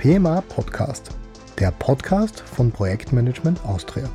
[0.00, 1.10] PMA Podcast,
[1.58, 4.08] der Podcast von Projektmanagement Austria.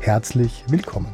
[0.00, 1.08] Herzlich willkommen.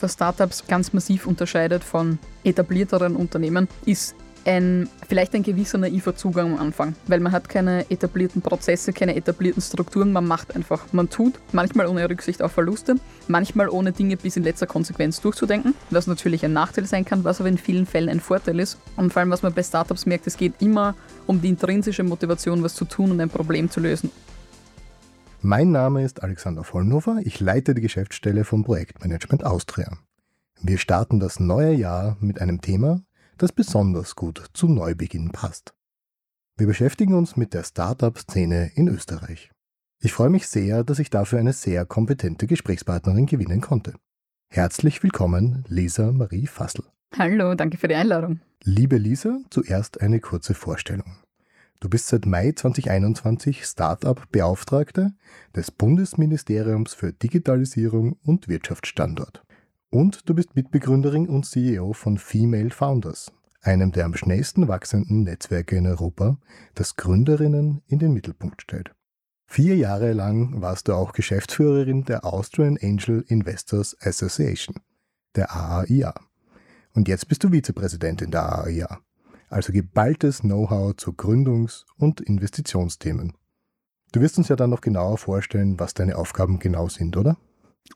[0.00, 6.54] Was Startups ganz massiv unterscheidet von etablierteren Unternehmen, ist ein, vielleicht ein gewisser naiver Zugang
[6.54, 10.92] am Anfang, weil man hat keine etablierten Prozesse, keine etablierten Strukturen, man macht einfach.
[10.92, 12.96] Man tut, manchmal ohne Rücksicht auf Verluste,
[13.28, 17.40] manchmal ohne Dinge bis in letzter Konsequenz durchzudenken, was natürlich ein Nachteil sein kann, was
[17.40, 18.78] aber in vielen Fällen ein Vorteil ist.
[18.96, 20.96] Und vor allem, was man bei Startups merkt, es geht immer
[21.28, 24.10] um die intrinsische Motivation, was zu tun und ein Problem zu lösen.
[25.40, 29.96] Mein Name ist Alexander Vollnofer, ich leite die Geschäftsstelle vom Projektmanagement Austria.
[30.60, 33.02] Wir starten das neue Jahr mit einem Thema,
[33.36, 35.74] das besonders gut zu Neubeginn passt.
[36.56, 39.52] Wir beschäftigen uns mit der Startup-Szene in Österreich.
[40.00, 43.94] Ich freue mich sehr, dass ich dafür eine sehr kompetente Gesprächspartnerin gewinnen konnte.
[44.48, 46.84] Herzlich willkommen, Lisa Marie Fassel.
[47.16, 48.40] Hallo, danke für die Einladung.
[48.64, 51.16] Liebe Lisa, zuerst eine kurze Vorstellung.
[51.80, 55.12] Du bist seit Mai 2021 Startup-Beauftragte
[55.54, 59.42] des Bundesministeriums für Digitalisierung und Wirtschaftsstandort.
[59.90, 65.76] Und du bist Mitbegründerin und CEO von Female Founders, einem der am schnellsten wachsenden Netzwerke
[65.76, 66.38] in Europa,
[66.74, 68.92] das Gründerinnen in den Mittelpunkt stellt.
[69.46, 74.76] Vier Jahre lang warst du auch Geschäftsführerin der Austrian Angel Investors Association,
[75.36, 76.12] der AAIA.
[76.98, 78.98] Und jetzt bist du Vizepräsidentin der AAIA,
[79.50, 83.34] also geballtes Know-how zu Gründungs- und Investitionsthemen.
[84.10, 87.36] Du wirst uns ja dann noch genauer vorstellen, was deine Aufgaben genau sind, oder?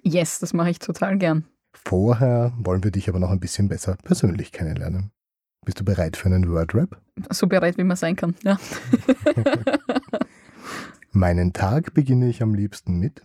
[0.05, 1.47] Yes, das mache ich total gern.
[1.73, 5.11] Vorher wollen wir dich aber noch ein bisschen besser persönlich kennenlernen.
[5.65, 6.97] Bist du bereit für einen Word-Rap?
[7.31, 8.57] So bereit, wie man sein kann, ja.
[11.11, 13.21] Meinen Tag beginne ich am liebsten mit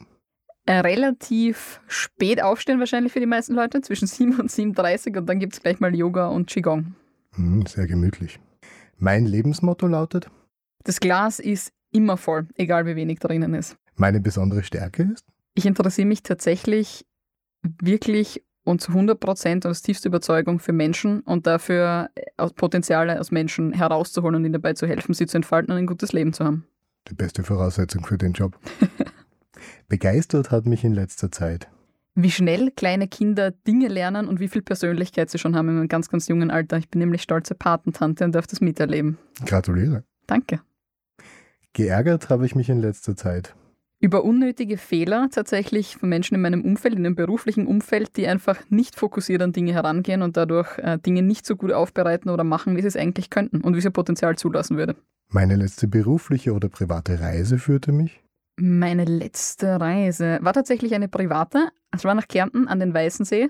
[0.73, 5.53] relativ spät aufstehen wahrscheinlich für die meisten Leute, zwischen 7 und 7.30 und dann gibt
[5.53, 6.95] es gleich mal Yoga und Qigong.
[7.35, 8.39] Hm, sehr gemütlich.
[8.97, 10.29] Mein Lebensmotto lautet?
[10.83, 13.77] Das Glas ist immer voll, egal wie wenig drinnen ist.
[13.95, 15.25] Meine besondere Stärke ist?
[15.53, 17.05] Ich interessiere mich tatsächlich
[17.81, 23.31] wirklich und zu 100 Prozent aus tiefster Überzeugung für Menschen und dafür äh, Potenziale aus
[23.31, 26.43] Menschen herauszuholen und ihnen dabei zu helfen, sie zu entfalten und ein gutes Leben zu
[26.43, 26.67] haben.
[27.09, 28.59] Die beste Voraussetzung für den Job.
[29.87, 31.69] Begeistert hat mich in letzter Zeit.
[32.15, 35.87] Wie schnell kleine Kinder Dinge lernen und wie viel Persönlichkeit sie schon haben in einem
[35.87, 36.77] ganz, ganz jungen Alter.
[36.77, 39.17] Ich bin nämlich stolze Patentante und darf das miterleben.
[39.45, 40.03] Gratuliere.
[40.25, 40.61] Danke.
[41.73, 43.55] Geärgert habe ich mich in letzter Zeit
[43.99, 48.59] über unnötige Fehler tatsächlich von Menschen in meinem Umfeld, in dem beruflichen Umfeld, die einfach
[48.69, 52.75] nicht fokussiert an Dinge herangehen und dadurch äh, Dinge nicht so gut aufbereiten oder machen,
[52.75, 54.95] wie sie es eigentlich könnten und wie sie Potenzial zulassen würde.
[55.29, 58.21] Meine letzte berufliche oder private Reise führte mich?
[58.59, 61.69] Meine letzte Reise war tatsächlich eine private.
[61.91, 63.49] Es war nach Kärnten an den Weißensee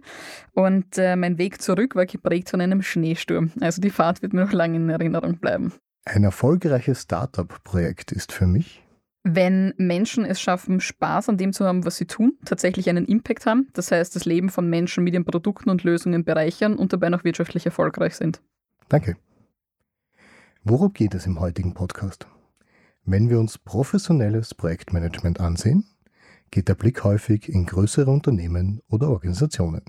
[0.54, 3.52] und äh, mein Weg zurück war geprägt von einem Schneesturm.
[3.62, 5.74] Also die Fahrt wird mir noch lange in Erinnerung bleiben.
[6.06, 8.84] Ein erfolgreiches Startup-Projekt ist für mich
[9.36, 13.46] wenn Menschen es schaffen, Spaß an dem zu haben, was sie tun, tatsächlich einen Impact
[13.46, 17.10] haben, das heißt das Leben von Menschen mit ihren Produkten und Lösungen bereichern und dabei
[17.10, 18.42] noch wirtschaftlich erfolgreich sind.
[18.90, 19.18] Danke.
[20.64, 22.28] Worum geht es im heutigen Podcast?
[23.10, 25.86] Wenn wir uns professionelles Projektmanagement ansehen,
[26.52, 29.84] geht der Blick häufig in größere Unternehmen oder Organisationen.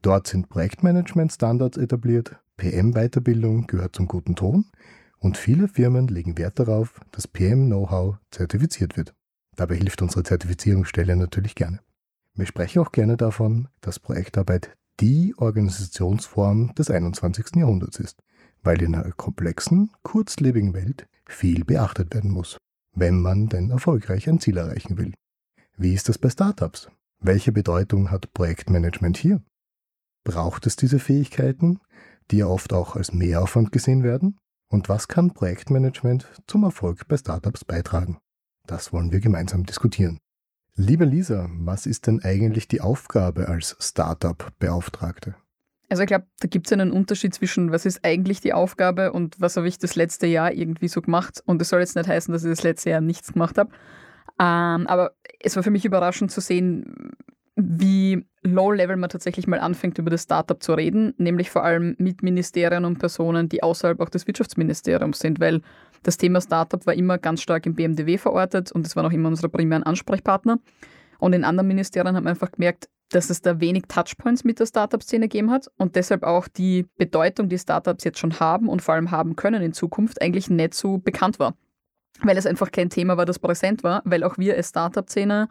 [0.00, 4.70] Dort sind Projektmanagement-Standards etabliert, PM-Weiterbildung gehört zum guten Ton
[5.18, 9.12] und viele Firmen legen Wert darauf, dass PM-Know-how zertifiziert wird.
[9.54, 11.80] Dabei hilft unsere Zertifizierungsstelle natürlich gerne.
[12.32, 17.56] Wir sprechen auch gerne davon, dass Projektarbeit die Organisationsform des 21.
[17.56, 18.22] Jahrhunderts ist,
[18.62, 22.58] weil in einer komplexen, kurzlebigen Welt viel beachtet werden muss,
[22.94, 25.12] wenn man denn erfolgreich ein Ziel erreichen will.
[25.76, 26.88] Wie ist das bei Startups?
[27.20, 29.42] Welche Bedeutung hat Projektmanagement hier?
[30.24, 31.80] Braucht es diese Fähigkeiten,
[32.30, 34.38] die ja oft auch als Mehraufwand gesehen werden?
[34.68, 38.18] Und was kann Projektmanagement zum Erfolg bei Startups beitragen?
[38.66, 40.18] Das wollen wir gemeinsam diskutieren.
[40.74, 45.34] Liebe Lisa, was ist denn eigentlich die Aufgabe als Startup-Beauftragte?
[45.92, 49.38] Also ich glaube, da gibt es einen Unterschied zwischen, was ist eigentlich die Aufgabe und
[49.38, 51.42] was habe ich das letzte Jahr irgendwie so gemacht.
[51.44, 53.70] Und es soll jetzt nicht heißen, dass ich das letzte Jahr nichts gemacht habe.
[54.40, 57.12] Ähm, aber es war für mich überraschend zu sehen,
[57.56, 62.22] wie low-level man tatsächlich mal anfängt, über das Startup zu reden, nämlich vor allem mit
[62.22, 65.60] Ministerien und Personen, die außerhalb auch des Wirtschaftsministeriums sind, weil
[66.04, 69.28] das Thema Startup war immer ganz stark im BMDW verortet und es waren auch immer
[69.28, 70.58] unsere primären Ansprechpartner.
[71.18, 74.66] Und in anderen Ministerien haben wir einfach gemerkt, dass es da wenig Touchpoints mit der
[74.66, 78.94] Startup-Szene gegeben hat und deshalb auch die Bedeutung, die Startups jetzt schon haben und vor
[78.94, 81.54] allem haben können in Zukunft, eigentlich nicht so bekannt war.
[82.22, 85.48] Weil es einfach kein Thema war, das präsent war, weil auch wir als Startup-Szene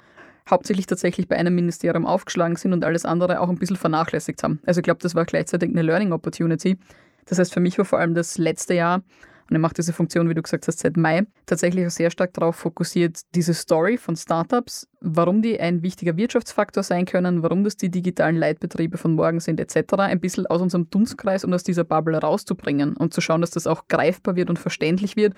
[0.49, 4.59] hauptsächlich tatsächlich bei einem Ministerium aufgeschlagen sind und alles andere auch ein bisschen vernachlässigt haben.
[4.65, 6.77] Also ich glaube, das war gleichzeitig eine Learning Opportunity.
[7.25, 9.03] Das heißt, für mich war vor allem das letzte Jahr
[9.51, 12.33] Und er macht diese Funktion, wie du gesagt hast, seit Mai tatsächlich auch sehr stark
[12.33, 17.75] darauf fokussiert, diese Story von Startups, warum die ein wichtiger Wirtschaftsfaktor sein können, warum das
[17.75, 21.83] die digitalen Leitbetriebe von morgen sind, etc., ein bisschen aus unserem Dunstkreis und aus dieser
[21.83, 25.33] Bubble rauszubringen und zu schauen, dass das auch greifbar wird und verständlich wird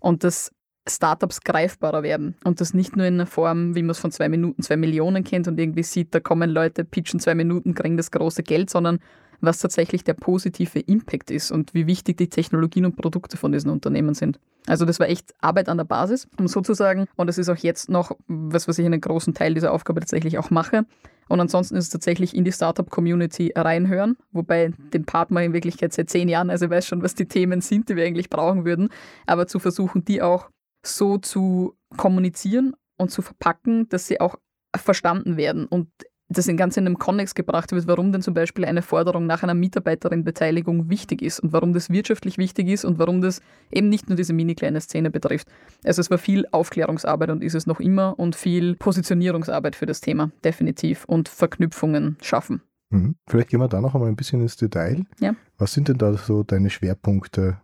[0.00, 0.50] und dass
[0.88, 4.28] Startups greifbarer werden und das nicht nur in einer Form, wie man es von zwei
[4.28, 8.10] Minuten, zwei Millionen kennt und irgendwie sieht, da kommen Leute, pitchen zwei Minuten, kriegen das
[8.10, 8.98] große Geld, sondern
[9.42, 13.70] was tatsächlich der positive Impact ist und wie wichtig die Technologien und Produkte von diesen
[13.70, 14.38] Unternehmen sind.
[14.66, 17.90] Also das war echt Arbeit an der Basis, um sozusagen, und das ist auch jetzt
[17.90, 20.86] noch was, was ich in einem großen Teil dieser Aufgabe tatsächlich auch mache.
[21.28, 26.10] Und ansonsten ist es tatsächlich in die Startup-Community reinhören, wobei den Partner in Wirklichkeit seit
[26.10, 28.90] zehn Jahren, also ich weiß schon, was die Themen sind, die wir eigentlich brauchen würden,
[29.26, 30.50] aber zu versuchen, die auch
[30.86, 34.36] so zu kommunizieren und zu verpacken, dass sie auch
[34.76, 35.88] verstanden werden und
[36.32, 39.42] das in ganz in einem Kontext gebracht wird, warum denn zum Beispiel eine Forderung nach
[39.42, 43.40] einer Mitarbeiterin-Beteiligung wichtig ist und warum das wirtschaftlich wichtig ist und warum das
[43.70, 45.48] eben nicht nur diese mini kleine Szene betrifft.
[45.84, 50.00] Also es war viel Aufklärungsarbeit und ist es noch immer und viel Positionierungsarbeit für das
[50.00, 52.62] Thema, definitiv, und Verknüpfungen schaffen.
[52.90, 53.16] Mhm.
[53.28, 55.04] Vielleicht gehen wir da noch einmal ein bisschen ins Detail.
[55.20, 55.34] Ja.
[55.58, 57.60] Was sind denn da so deine Schwerpunkte,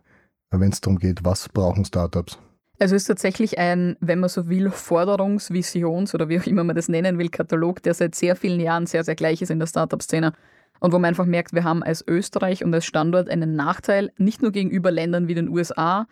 [0.51, 2.39] wenn es darum geht, was brauchen Startups?
[2.81, 6.63] Also es ist tatsächlich ein, wenn man so will, Forderungs-, Visions- oder wie auch immer
[6.63, 9.59] man das nennen will, Katalog, der seit sehr vielen Jahren sehr, sehr gleich ist in
[9.59, 10.31] der Startup-Szene.
[10.79, 14.41] Und wo man einfach merkt, wir haben als Österreich und als Standort einen Nachteil, nicht
[14.41, 16.07] nur gegenüber Ländern wie den USA,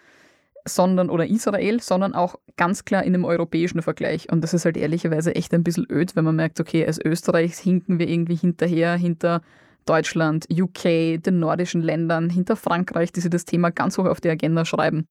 [0.65, 4.29] sondern oder Israel, sondern auch ganz klar in einem europäischen Vergleich.
[4.29, 7.55] Und das ist halt ehrlicherweise echt ein bisschen öd, wenn man merkt, okay, als Österreich
[7.55, 9.41] hinken wir irgendwie hinterher, hinter
[9.85, 14.29] Deutschland, UK, den nordischen Ländern, hinter Frankreich, die sich das Thema ganz hoch auf die
[14.29, 15.07] Agenda schreiben.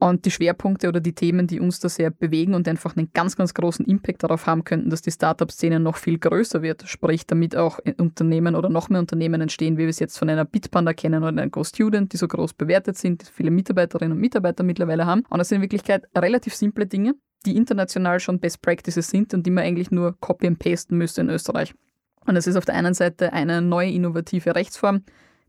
[0.00, 3.36] Und die Schwerpunkte oder die Themen, die uns da sehr bewegen und einfach einen ganz,
[3.36, 7.56] ganz großen Impact darauf haben könnten, dass die Startup-Szene noch viel größer wird, sprich damit
[7.56, 11.22] auch Unternehmen oder noch mehr Unternehmen entstehen, wie wir es jetzt von einer Bitpanda kennen
[11.22, 15.22] oder einer GoStudent, die so groß bewertet sind, die viele Mitarbeiterinnen und Mitarbeiter mittlerweile haben.
[15.30, 17.14] Und das sind in Wirklichkeit relativ simple Dinge,
[17.46, 21.20] die international schon Best Practices sind und die man eigentlich nur copy and pasten müsste
[21.20, 21.72] in Österreich.
[22.26, 25.02] Und es ist auf der einen Seite eine neue innovative Rechtsform,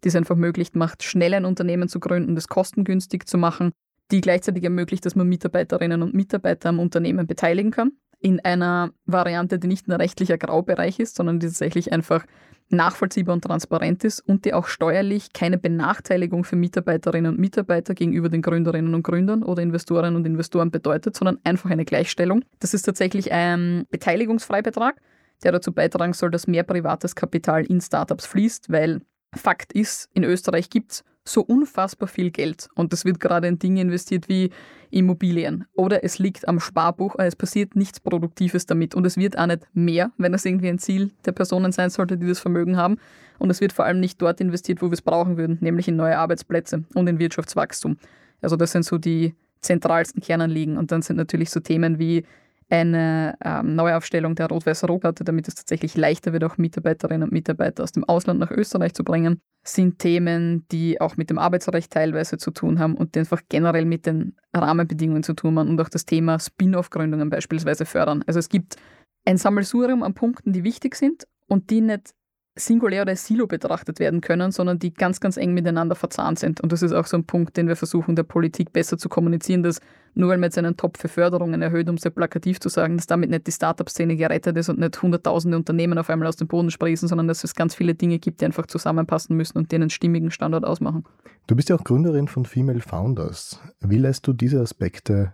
[0.03, 3.71] die es einfach ermöglicht macht, schnell ein Unternehmen zu gründen, das kostengünstig zu machen
[4.11, 7.91] die gleichzeitig ermöglicht, dass man Mitarbeiterinnen und Mitarbeiter am Unternehmen beteiligen kann.
[8.19, 12.25] In einer Variante, die nicht ein rechtlicher Graubereich ist, sondern die tatsächlich einfach
[12.69, 18.29] nachvollziehbar und transparent ist und die auch steuerlich keine Benachteiligung für Mitarbeiterinnen und Mitarbeiter gegenüber
[18.29, 22.43] den Gründerinnen und Gründern oder Investorinnen und Investoren bedeutet, sondern einfach eine Gleichstellung.
[22.59, 24.99] Das ist tatsächlich ein Beteiligungsfreibetrag,
[25.43, 29.01] der dazu beitragen soll, dass mehr privates Kapital in Startups fließt, weil
[29.35, 32.69] Fakt ist, in Österreich gibt es so unfassbar viel Geld.
[32.75, 34.51] Und das wird gerade in Dinge investiert wie
[34.91, 35.65] Immobilien.
[35.73, 38.95] Oder es liegt am Sparbuch, es passiert nichts Produktives damit.
[38.95, 42.17] Und es wird auch nicht mehr, wenn das irgendwie ein Ziel der Personen sein sollte,
[42.17, 42.97] die das Vermögen haben.
[43.39, 45.95] Und es wird vor allem nicht dort investiert, wo wir es brauchen würden, nämlich in
[45.95, 47.97] neue Arbeitsplätze und in Wirtschaftswachstum.
[48.41, 50.77] Also das sind so die zentralsten Kernanliegen.
[50.77, 52.23] Und dann sind natürlich so Themen wie
[52.69, 57.91] eine ähm, Neuaufstellung der Rot-Weiß-Rohkarte, damit es tatsächlich leichter wird, auch Mitarbeiterinnen und Mitarbeiter aus
[57.91, 62.51] dem Ausland nach Österreich zu bringen, sind Themen, die auch mit dem Arbeitsrecht teilweise zu
[62.51, 66.05] tun haben und die einfach generell mit den Rahmenbedingungen zu tun haben und auch das
[66.05, 68.23] Thema Spin-off-Gründungen beispielsweise fördern.
[68.25, 68.77] Also es gibt
[69.25, 72.13] ein Sammelsurium an Punkten, die wichtig sind und die nicht
[72.57, 76.61] singulär oder Silo betrachtet werden können, sondern die ganz, ganz eng miteinander verzahnt sind.
[76.61, 79.61] Und das ist auch so ein Punkt, den wir versuchen, der Politik besser zu kommunizieren,
[79.61, 79.81] dass
[80.13, 83.05] nur weil man jetzt einen Topf für Förderungen erhöht, um sehr plakativ zu sagen, dass
[83.05, 86.71] damit nicht die Startup-Szene gerettet ist und nicht hunderttausende Unternehmen auf einmal aus dem Boden
[86.71, 89.89] sprießen, sondern dass es ganz viele Dinge gibt, die einfach zusammenpassen müssen und denen einen
[89.89, 91.03] stimmigen Standort ausmachen.
[91.47, 93.59] Du bist ja auch Gründerin von Female Founders.
[93.81, 95.33] Wie lässt du diese Aspekte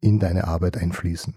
[0.00, 1.34] in deine Arbeit einfließen?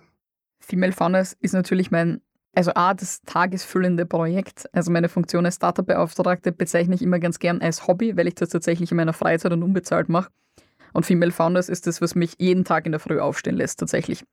[0.60, 2.22] Female Founders ist natürlich mein
[2.56, 4.70] also A, das tagesfüllende Projekt.
[4.74, 8.50] Also meine Funktion als Startup-Beauftragte bezeichne ich immer ganz gern als Hobby, weil ich das
[8.50, 10.30] tatsächlich in meiner Freizeit und unbezahlt mache.
[10.94, 14.24] Und Female Founders ist das, was mich jeden Tag in der Früh aufstehen lässt, tatsächlich.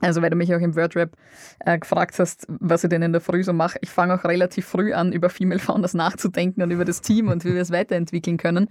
[0.00, 1.12] Also, weil du mich auch im WordRap
[1.60, 3.78] äh, gefragt hast, was ich denn in der Früh so mache.
[3.80, 7.44] Ich fange auch relativ früh an, über Female Founders nachzudenken und über das Team und
[7.44, 8.68] wie wir es weiterentwickeln können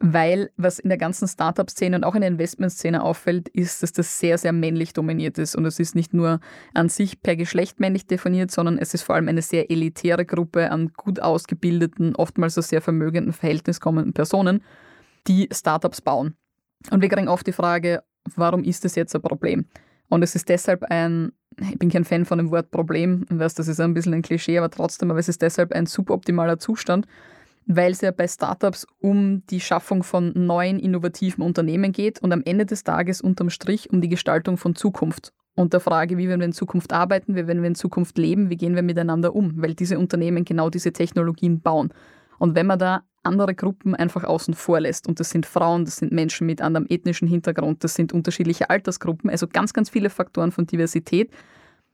[0.00, 4.18] weil was in der ganzen Startup-Szene und auch in der Investment-Szene auffällt, ist, dass das
[4.18, 5.56] sehr, sehr männlich dominiert ist.
[5.56, 6.40] Und es ist nicht nur
[6.74, 10.70] an sich per Geschlecht männlich definiert, sondern es ist vor allem eine sehr elitäre Gruppe
[10.70, 14.62] an gut ausgebildeten, oftmals aus sehr vermögenden Verhältnis kommenden Personen,
[15.26, 16.36] die Startups bauen.
[16.90, 18.02] Und wir kriegen oft die Frage,
[18.36, 19.66] warum ist das jetzt ein Problem?
[20.08, 23.80] Und es ist deshalb ein, ich bin kein Fan von dem Wort Problem, das ist
[23.80, 27.06] ein bisschen ein Klischee, aber trotzdem, aber es ist deshalb ein suboptimaler Zustand,
[27.68, 32.42] weil es ja bei Startups um die Schaffung von neuen, innovativen Unternehmen geht und am
[32.44, 36.40] Ende des Tages unterm Strich um die Gestaltung von Zukunft und der Frage, wie werden
[36.40, 39.60] wir in Zukunft arbeiten, wie werden wir in Zukunft leben, wie gehen wir miteinander um,
[39.60, 41.92] weil diese Unternehmen genau diese Technologien bauen.
[42.38, 45.06] Und wenn man da andere Gruppen einfach außen vor lässt.
[45.06, 49.28] Und das sind Frauen, das sind Menschen mit anderem ethnischen Hintergrund, das sind unterschiedliche Altersgruppen,
[49.28, 51.30] also ganz, ganz viele Faktoren von Diversität,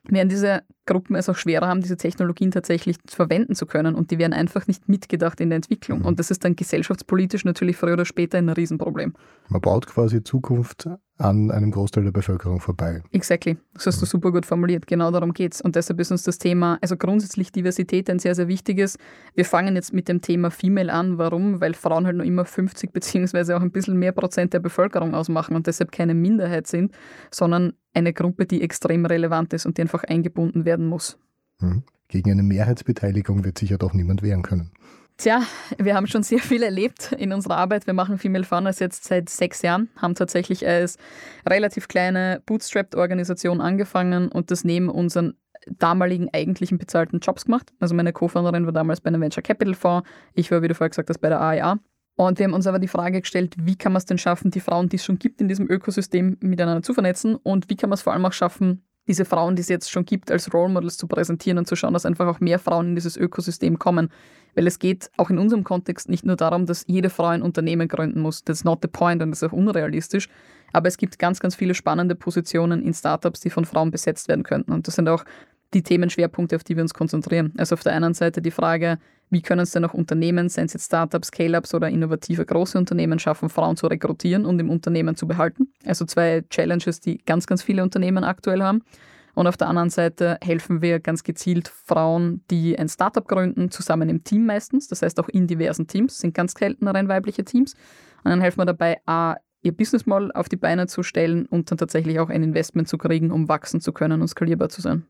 [0.04, 4.18] werden diese Gruppen es auch schwerer haben, diese Technologien tatsächlich verwenden zu können und die
[4.18, 6.00] werden einfach nicht mitgedacht in der Entwicklung.
[6.00, 6.06] Mhm.
[6.06, 9.14] Und das ist dann gesellschaftspolitisch natürlich früher oder später ein Riesenproblem.
[9.48, 10.88] Man baut quasi Zukunft
[11.18, 13.02] an einem Großteil der Bevölkerung vorbei.
[13.12, 13.56] Exactly.
[13.74, 14.86] Das hast du super gut formuliert.
[14.86, 15.60] Genau darum geht es.
[15.60, 18.98] Und deshalb ist uns das Thema, also grundsätzlich Diversität ein sehr, sehr wichtiges.
[19.34, 21.16] Wir fangen jetzt mit dem Thema Female an.
[21.16, 21.60] Warum?
[21.60, 25.54] Weil Frauen halt nur immer 50 beziehungsweise auch ein bisschen mehr Prozent der Bevölkerung ausmachen
[25.54, 26.92] und deshalb keine Minderheit sind,
[27.30, 31.18] sondern eine Gruppe, die extrem relevant ist und die einfach eingebunden werden muss.
[31.60, 31.82] Mhm.
[32.08, 34.72] Gegen eine Mehrheitsbeteiligung wird sicher doch niemand wehren können.
[35.16, 35.42] Tja,
[35.78, 37.86] wir haben schon sehr viel erlebt in unserer Arbeit.
[37.86, 40.98] Wir machen Female Founders jetzt seit sechs Jahren, haben tatsächlich als
[41.46, 45.34] relativ kleine Bootstrapped-Organisation angefangen und das neben unseren
[45.70, 47.72] damaligen eigentlichen bezahlten Jobs gemacht.
[47.78, 50.90] Also meine Co-Founderin war damals bei einem Venture Capital Fonds, ich war, wie du vorher
[50.90, 51.78] gesagt hast, bei der AIA.
[52.16, 54.60] Und wir haben uns aber die Frage gestellt, wie kann man es denn schaffen, die
[54.60, 57.94] Frauen, die es schon gibt in diesem Ökosystem, miteinander zu vernetzen und wie kann man
[57.94, 60.96] es vor allem auch schaffen, diese Frauen, die es jetzt schon gibt, als Role Models
[60.96, 64.10] zu präsentieren und zu schauen, dass einfach auch mehr Frauen in dieses Ökosystem kommen.
[64.54, 67.88] Weil es geht auch in unserem Kontext nicht nur darum, dass jede Frau ein Unternehmen
[67.88, 68.44] gründen muss.
[68.44, 70.28] That's not the point und das ist auch unrealistisch.
[70.72, 74.42] Aber es gibt ganz, ganz viele spannende Positionen in Startups, die von Frauen besetzt werden
[74.42, 74.72] könnten.
[74.72, 75.24] Und das sind auch
[75.72, 77.52] die Themenschwerpunkte, auf die wir uns konzentrieren.
[77.56, 78.98] Also auf der einen Seite die Frage,
[79.30, 83.18] wie können es denn auch Unternehmen, seien es jetzt Startups, Scale-Ups oder innovative große Unternehmen,
[83.18, 85.72] schaffen, Frauen zu rekrutieren und im Unternehmen zu behalten?
[85.84, 88.82] Also zwei Challenges, die ganz, ganz viele Unternehmen aktuell haben.
[89.34, 94.08] Und auf der anderen Seite helfen wir ganz gezielt Frauen, die ein Startup gründen, zusammen
[94.08, 97.74] im Team meistens, das heißt auch in diversen Teams, sind ganz selten rein weibliche Teams.
[98.22, 101.70] Und dann helfen wir dabei, A, ihr Business Model auf die Beine zu stellen und
[101.70, 105.06] dann tatsächlich auch ein Investment zu kriegen, um wachsen zu können und skalierbar zu sein.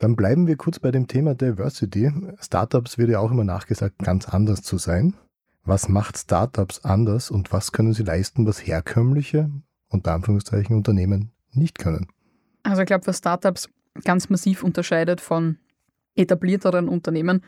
[0.00, 2.10] Dann bleiben wir kurz bei dem Thema Diversity.
[2.40, 5.14] Startups wird ja auch immer nachgesagt, ganz anders zu sein.
[5.64, 9.50] Was macht Startups anders und was können sie leisten, was herkömmliche,
[9.88, 12.08] unter Anführungszeichen, Unternehmen nicht können?
[12.62, 13.68] Also ich glaube, was Startups
[14.02, 15.58] ganz massiv unterscheidet von
[16.14, 17.42] etablierteren Unternehmen,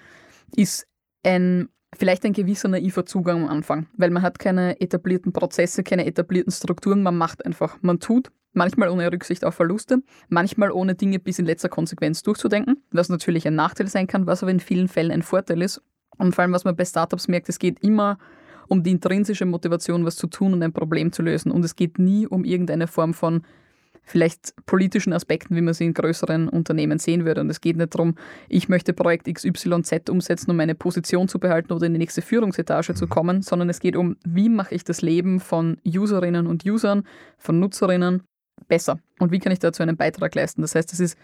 [0.55, 0.87] ist
[1.23, 6.07] ein vielleicht ein gewisser naiver Zugang am Anfang, weil man hat keine etablierten Prozesse, keine
[6.07, 11.19] etablierten Strukturen, man macht einfach, man tut manchmal ohne Rücksicht auf Verluste, manchmal ohne Dinge
[11.19, 14.89] bis in letzter Konsequenz durchzudenken, was natürlich ein Nachteil sein kann, was aber in vielen
[14.89, 15.83] Fällen ein Vorteil ist.
[16.19, 18.19] Und vor allem, was man bei Startups merkt, es geht immer
[18.69, 21.51] um die intrinsische Motivation, was zu tun und ein Problem zu lösen.
[21.51, 23.43] Und es geht nie um irgendeine Form von
[24.03, 27.41] vielleicht politischen Aspekten, wie man sie in größeren Unternehmen sehen würde.
[27.41, 28.17] Und es geht nicht darum,
[28.49, 32.95] ich möchte Projekt XYZ umsetzen, um meine Position zu behalten oder in die nächste Führungsetage
[32.95, 33.11] zu mhm.
[33.11, 37.05] kommen, sondern es geht um, wie mache ich das Leben von Userinnen und Usern,
[37.39, 38.23] von Nutzerinnen
[38.69, 40.63] besser und wie kann ich dazu einen Beitrag leisten.
[40.63, 41.19] Das heißt, es ist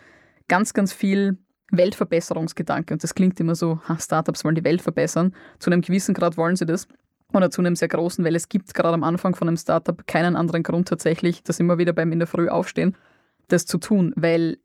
[0.49, 1.38] ganz, ganz viel
[1.70, 5.35] Weltverbesserungsgedanke und das klingt immer so, ha, Startups wollen die Welt verbessern.
[5.58, 6.88] Zu einem gewissen Grad wollen sie das
[7.32, 10.37] oder zu einem sehr großen, weil es gibt gerade am Anfang von einem Startup keinen
[10.37, 12.97] anderen Grund tatsächlich, dass immer wieder beim in der Früh aufstehen,
[13.49, 14.58] das zu tun, weil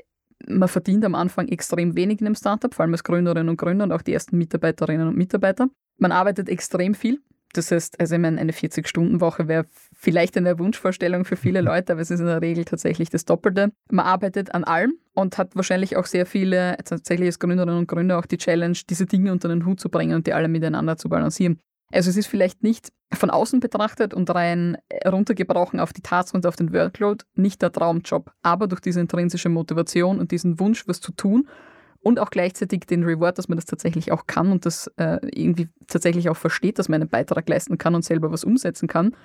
[0.48, 3.86] man verdient am Anfang extrem wenig in einem Startup, vor allem als Gründerinnen und Gründer
[3.86, 5.70] und auch die ersten Mitarbeiterinnen und Mitarbeiter.
[5.98, 7.20] Man arbeitet extrem viel,
[7.53, 12.01] das heißt, also ich meine, eine 40-Stunden-Woche wäre vielleicht eine Wunschvorstellung für viele Leute, aber
[12.01, 13.72] es ist in der Regel tatsächlich das Doppelte.
[13.91, 18.17] Man arbeitet an allem und hat wahrscheinlich auch sehr viele, tatsächlich als Gründerinnen und Gründer
[18.17, 21.10] auch die Challenge, diese Dinge unter den Hut zu bringen und die alle miteinander zu
[21.10, 21.60] balancieren.
[21.94, 26.46] Also es ist vielleicht nicht von außen betrachtet und rein runtergebrochen auf die Tasks und
[26.46, 31.00] auf den Workload nicht der Traumjob, aber durch diese intrinsische Motivation und diesen Wunsch, was
[31.00, 31.48] zu tun
[32.04, 35.70] und auch gleichzeitig den Reward, dass man das tatsächlich auch kann und das äh, irgendwie
[35.88, 39.16] tatsächlich auch versteht, dass man einen Beitrag leisten kann und selber was umsetzen kann.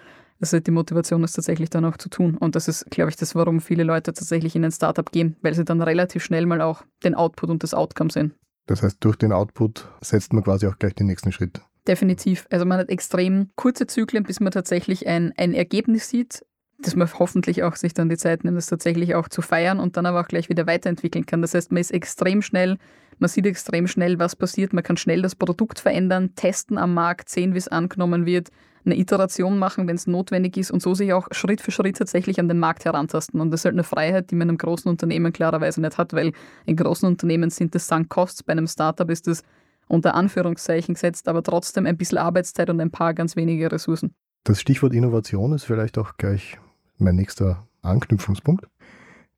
[0.41, 2.37] Also die Motivation ist tatsächlich dann auch zu tun.
[2.37, 5.55] Und das ist, glaube ich, das, warum viele Leute tatsächlich in ein Startup gehen, weil
[5.55, 8.35] sie dann relativ schnell mal auch den Output und das Outcome sehen.
[8.67, 11.61] Das heißt, durch den Output setzt man quasi auch gleich den nächsten Schritt.
[11.88, 12.47] Definitiv.
[12.50, 16.45] Also man hat extrem kurze Zyklen, bis man tatsächlich ein, ein Ergebnis sieht,
[16.78, 19.97] dass man hoffentlich auch sich dann die Zeit nimmt, das tatsächlich auch zu feiern und
[19.97, 21.40] dann aber auch gleich wieder weiterentwickeln kann.
[21.40, 22.76] Das heißt, man ist extrem schnell,
[23.18, 27.30] man sieht extrem schnell, was passiert, man kann schnell das Produkt verändern, testen am Markt,
[27.30, 28.50] sehen, wie es angenommen wird,
[28.85, 32.38] eine Iteration machen, wenn es notwendig ist und so sich auch Schritt für Schritt tatsächlich
[32.38, 33.40] an den Markt herantasten.
[33.40, 36.12] Und das ist halt eine Freiheit, die man in einem großen Unternehmen klarerweise nicht hat,
[36.12, 36.33] weil
[36.66, 39.42] in großen Unternehmen sind das Sunk Costs, bei einem Startup ist das
[39.88, 44.14] unter Anführungszeichen gesetzt, aber trotzdem ein bisschen Arbeitszeit und ein paar ganz wenige Ressourcen.
[44.45, 46.59] Das Stichwort Innovation ist vielleicht auch gleich
[46.99, 48.66] mein nächster Anknüpfungspunkt.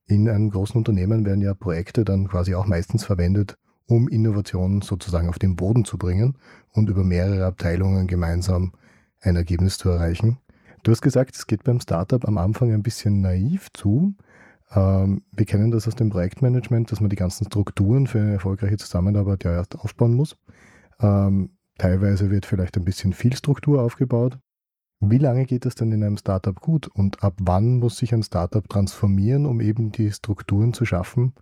[0.07, 5.29] In einem großen Unternehmen werden ja Projekte dann quasi auch meistens verwendet, um Innovationen sozusagen
[5.29, 6.37] auf den Boden zu bringen
[6.73, 8.73] und über mehrere Abteilungen gemeinsam
[9.21, 10.39] ein Ergebnis zu erreichen.
[10.83, 14.15] Du hast gesagt, es geht beim Startup am Anfang ein bisschen naiv zu.
[14.73, 18.77] Ähm, wir kennen das aus dem Projektmanagement, dass man die ganzen Strukturen für eine erfolgreiche
[18.77, 20.37] Zusammenarbeit ja erst aufbauen muss.
[21.01, 21.51] Ähm,
[21.81, 24.39] Teilweise wird vielleicht ein bisschen viel Struktur aufgebaut.
[25.01, 28.23] Wie lange geht das denn in einem Startup gut und ab wann muss sich ein
[28.23, 31.33] Startup transformieren, um eben die Strukturen zu schaffen,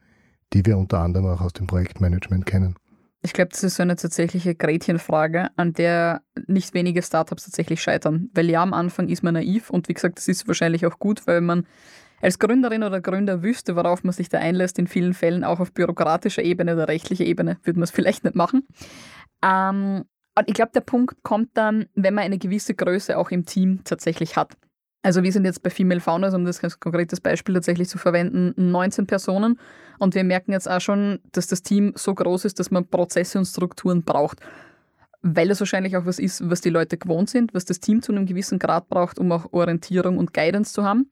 [0.53, 2.77] die wir unter anderem auch aus dem Projektmanagement kennen?
[3.21, 8.31] Ich glaube, das ist so eine tatsächliche Gretchenfrage, an der nicht wenige Startups tatsächlich scheitern.
[8.33, 11.27] Weil ja, am Anfang ist man naiv und wie gesagt, das ist wahrscheinlich auch gut,
[11.27, 11.67] weil man
[12.21, 15.73] als Gründerin oder Gründer wüsste, worauf man sich da einlässt, in vielen Fällen auch auf
[15.73, 18.67] bürokratischer Ebene oder rechtlicher Ebene, würde man es vielleicht nicht machen.
[19.43, 20.05] Ähm,
[20.47, 24.37] ich glaube, der Punkt kommt dann, wenn man eine gewisse Größe auch im Team tatsächlich
[24.37, 24.57] hat.
[25.03, 28.53] Also wir sind jetzt bei Female Founders, um das als konkretes Beispiel tatsächlich zu verwenden,
[28.57, 29.59] 19 Personen
[29.99, 33.39] und wir merken jetzt auch schon, dass das Team so groß ist, dass man Prozesse
[33.39, 34.41] und Strukturen braucht.
[35.23, 38.13] Weil das wahrscheinlich auch was ist, was die Leute gewohnt sind, was das Team zu
[38.13, 41.11] einem gewissen Grad braucht, um auch Orientierung und Guidance zu haben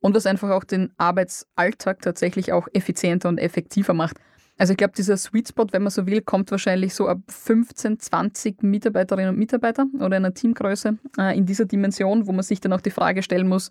[0.00, 4.18] und was einfach auch den Arbeitsalltag tatsächlich auch effizienter und effektiver macht.
[4.58, 8.00] Also ich glaube, dieser Sweet Spot, wenn man so will, kommt wahrscheinlich so ab 15,
[8.00, 12.72] 20 Mitarbeiterinnen und Mitarbeiter oder einer Teamgröße äh, in dieser Dimension, wo man sich dann
[12.72, 13.70] auch die Frage stellen muss,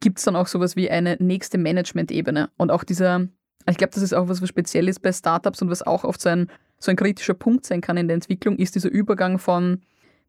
[0.00, 2.48] gibt es dann auch sowas wie eine nächste Management-Ebene?
[2.56, 3.26] Und auch dieser,
[3.68, 6.22] ich glaube, das ist auch was, was speziell ist bei Startups und was auch oft
[6.22, 9.82] so ein, so ein kritischer Punkt sein kann in der Entwicklung, ist dieser Übergang von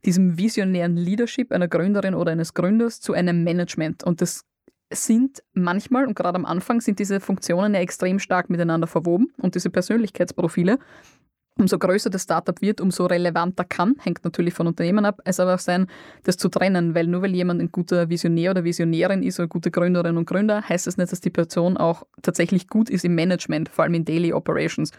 [0.03, 4.03] diesem visionären Leadership einer Gründerin oder eines Gründers zu einem Management.
[4.03, 4.43] Und das
[4.91, 9.55] sind manchmal, und gerade am Anfang, sind diese Funktionen ja extrem stark miteinander verwoben und
[9.55, 10.79] diese Persönlichkeitsprofile.
[11.59, 15.55] Umso größer das Startup wird, umso relevanter kann, hängt natürlich von Unternehmen ab, es aber
[15.55, 15.87] auch sein,
[16.23, 19.69] das zu trennen, weil nur weil jemand ein guter Visionär oder Visionärin ist oder gute
[19.69, 23.67] Gründerin und Gründer, heißt das nicht, dass die Person auch tatsächlich gut ist im Management,
[23.67, 24.91] vor allem in Daily Operations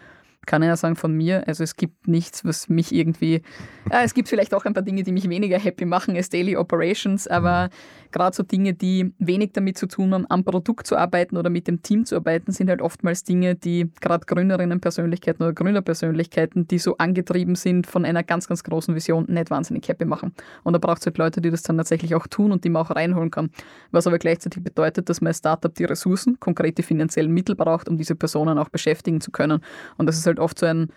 [0.50, 3.42] kann ich ja sagen von mir, also es gibt nichts, was mich irgendwie,
[3.88, 6.57] ja, es gibt vielleicht auch ein paar Dinge, die mich weniger happy machen als Daily
[6.57, 8.11] Operations, aber mhm.
[8.11, 11.69] gerade so Dinge, die wenig damit zu tun haben, am Produkt zu arbeiten oder mit
[11.69, 16.97] dem Team zu arbeiten, sind halt oftmals Dinge, die gerade Gründerinnenpersönlichkeiten oder Gründerpersönlichkeiten, die so
[16.97, 20.33] angetrieben sind von einer ganz, ganz großen Vision, nicht wahnsinnig happy machen.
[20.64, 22.83] Und da braucht es halt Leute, die das dann tatsächlich auch tun und die man
[22.83, 23.50] auch reinholen kann.
[23.92, 27.97] Was aber gleichzeitig bedeutet, dass man als Startup die Ressourcen, konkrete finanziellen Mittel braucht, um
[27.97, 29.61] diese Personen auch beschäftigen zu können.
[29.96, 30.88] Und das ist halt oft so ein,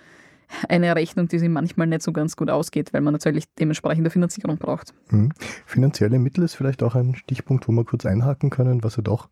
[0.69, 4.57] eine Rechnung, die sich manchmal nicht so ganz gut ausgeht, weil man natürlich dementsprechende Finanzierung
[4.57, 4.93] braucht.
[5.09, 5.31] Mhm.
[5.65, 9.29] Finanzielle Mittel ist vielleicht auch ein Stichpunkt, wo wir kurz einhaken können, was ja doch,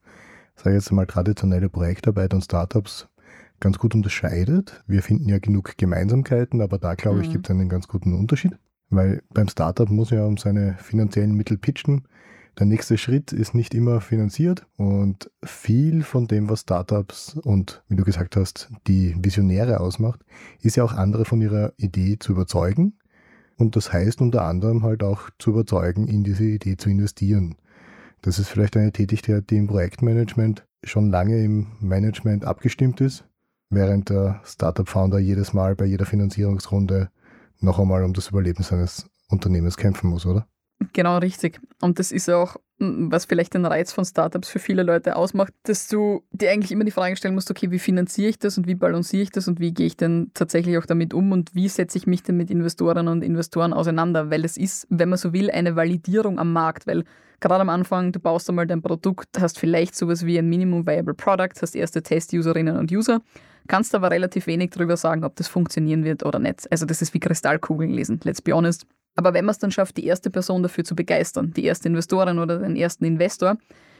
[0.55, 3.07] sage ich jetzt mal, traditionelle Projektarbeit und Startups
[3.59, 4.83] ganz gut unterscheidet.
[4.87, 7.33] Wir finden ja genug Gemeinsamkeiten, aber da, glaube ich, mhm.
[7.33, 8.57] gibt es einen ganz guten Unterschied.
[8.89, 12.07] Weil beim Startup muss ja um seine finanziellen Mittel pitchen.
[12.59, 17.95] Der nächste Schritt ist nicht immer finanziert und viel von dem, was Startups und, wie
[17.95, 20.21] du gesagt hast, die Visionäre ausmacht,
[20.61, 22.97] ist ja auch andere von ihrer Idee zu überzeugen.
[23.57, 27.55] Und das heißt unter anderem halt auch zu überzeugen, in diese Idee zu investieren.
[28.21, 33.23] Das ist vielleicht eine Tätigkeit, die im Projektmanagement schon lange im Management abgestimmt ist,
[33.69, 37.09] während der Startup-Founder jedes Mal bei jeder Finanzierungsrunde
[37.59, 40.47] noch einmal um das Überleben seines Unternehmens kämpfen muss, oder?
[40.93, 41.59] Genau, richtig.
[41.81, 45.87] Und das ist auch, was vielleicht den Reiz von Startups für viele Leute ausmacht, dass
[45.87, 48.75] du dir eigentlich immer die Frage stellen musst, okay, wie finanziere ich das und wie
[48.75, 51.97] balanciere ich das und wie gehe ich denn tatsächlich auch damit um und wie setze
[51.97, 54.31] ich mich denn mit Investorinnen und Investoren auseinander?
[54.31, 57.03] Weil es ist, wenn man so will, eine Validierung am Markt, weil
[57.39, 61.13] gerade am Anfang, du baust einmal dein Produkt, hast vielleicht sowas wie ein Minimum Viable
[61.13, 63.21] Product, hast erste Test-Userinnen und User,
[63.67, 66.71] kannst aber relativ wenig darüber sagen, ob das funktionieren wird oder nicht.
[66.71, 68.87] Also das ist wie Kristallkugeln lesen, let's be honest.
[69.15, 72.39] Aber wenn man es dann schafft, die erste Person dafür zu begeistern, die erste Investorin
[72.39, 73.57] oder den ersten Investor,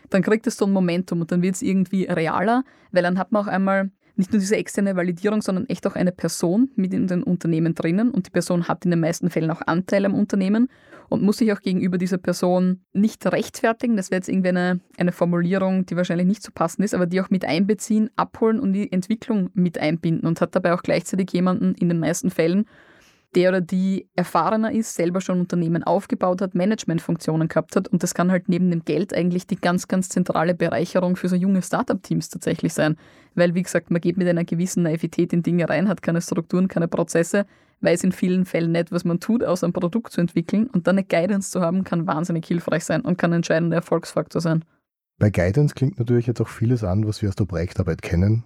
[0.09, 3.31] dann kriegt es so ein Momentum und dann wird es irgendwie realer, weil dann hat
[3.31, 7.07] man auch einmal nicht nur diese externe Validierung, sondern echt auch eine Person mit in
[7.07, 10.67] den Unternehmen drinnen und die Person hat in den meisten Fällen auch Anteil am Unternehmen
[11.09, 13.97] und muss sich auch gegenüber dieser Person nicht rechtfertigen.
[13.97, 17.19] Das wäre jetzt irgendwie eine, eine Formulierung, die wahrscheinlich nicht so passend ist, aber die
[17.19, 21.73] auch mit einbeziehen, abholen und die Entwicklung mit einbinden und hat dabei auch gleichzeitig jemanden
[21.75, 22.65] in den meisten Fällen,
[23.35, 27.87] der oder die erfahrener ist, selber schon Unternehmen aufgebaut hat, Managementfunktionen gehabt hat.
[27.87, 31.35] Und das kann halt neben dem Geld eigentlich die ganz, ganz zentrale Bereicherung für so
[31.35, 32.97] junge Startup-Teams tatsächlich sein.
[33.35, 36.67] Weil, wie gesagt, man geht mit einer gewissen Naivität in Dinge rein, hat keine Strukturen,
[36.67, 37.45] keine Prozesse,
[37.79, 40.67] weiß in vielen Fällen nicht, was man tut, außer ein Produkt zu entwickeln.
[40.67, 44.41] Und dann eine Guidance zu haben, kann wahnsinnig hilfreich sein und kann ein entscheidender Erfolgsfaktor
[44.41, 44.65] sein.
[45.19, 48.43] Bei Guidance klingt natürlich jetzt auch vieles an, was wir aus der Projektarbeit kennen.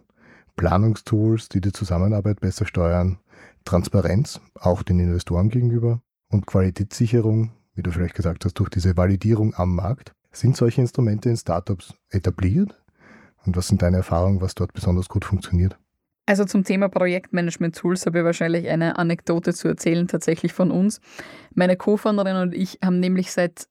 [0.58, 3.18] Planungstools, die die Zusammenarbeit besser steuern,
[3.66, 9.54] Transparenz, auch den Investoren gegenüber und Qualitätssicherung, wie du vielleicht gesagt hast, durch diese Validierung
[9.56, 10.14] am Markt.
[10.32, 12.82] Sind solche Instrumente in Startups etabliert?
[13.46, 15.78] Und was sind deine Erfahrungen, was dort besonders gut funktioniert?
[16.28, 21.00] Also zum Thema Projektmanagement-Tools habe ich wahrscheinlich eine Anekdote zu erzählen, tatsächlich von uns.
[21.54, 23.68] Meine Co-Founderin und ich haben nämlich seit,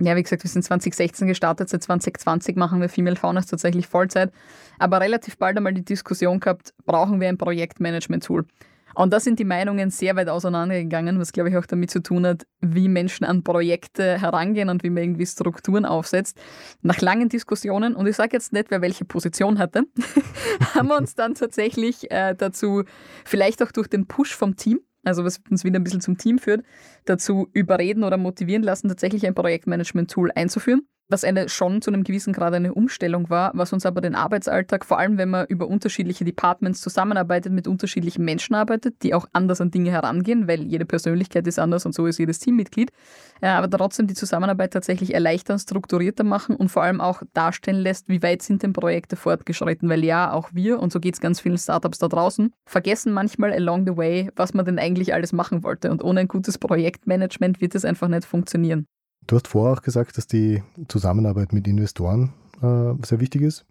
[0.00, 4.32] ja, wie gesagt, wir sind 2016 gestartet, seit 2020 machen wir Female Founders tatsächlich Vollzeit,
[4.78, 8.46] aber relativ bald einmal die Diskussion gehabt, brauchen wir ein Projektmanagement-Tool?
[8.94, 12.26] Und da sind die Meinungen sehr weit auseinandergegangen, was glaube ich auch damit zu tun
[12.26, 16.38] hat, wie Menschen an Projekte herangehen und wie man irgendwie Strukturen aufsetzt.
[16.82, 19.84] Nach langen Diskussionen, und ich sage jetzt nicht, wer welche Position hatte,
[20.74, 22.84] haben wir uns dann tatsächlich äh, dazu,
[23.24, 26.38] vielleicht auch durch den Push vom Team, also was uns wieder ein bisschen zum Team
[26.38, 26.64] führt,
[27.04, 32.32] dazu überreden oder motivieren lassen, tatsächlich ein Projektmanagement-Tool einzuführen was eine schon zu einem gewissen
[32.32, 36.24] Grad eine Umstellung war, was uns aber den Arbeitsalltag, vor allem wenn man über unterschiedliche
[36.24, 41.46] Departments zusammenarbeitet, mit unterschiedlichen Menschen arbeitet, die auch anders an Dinge herangehen, weil jede Persönlichkeit
[41.46, 42.90] ist anders und so ist jedes Teammitglied,
[43.40, 48.22] aber trotzdem die Zusammenarbeit tatsächlich erleichtern, strukturierter machen und vor allem auch darstellen lässt, wie
[48.22, 51.58] weit sind denn Projekte fortgeschritten, weil ja, auch wir, und so geht es ganz vielen
[51.58, 55.90] Startups da draußen, vergessen manchmal along the way, was man denn eigentlich alles machen wollte
[55.90, 58.86] und ohne ein gutes Projektmanagement wird es einfach nicht funktionieren.
[59.26, 63.64] Du hast vorher auch gesagt, dass die Zusammenarbeit mit Investoren äh, sehr wichtig ist